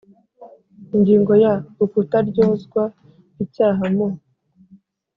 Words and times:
Ingingo 0.95 1.31
ya 1.43 1.53
Ukutaryozwa 1.83 2.83
icyaha 3.43 3.83
mu 3.95 4.07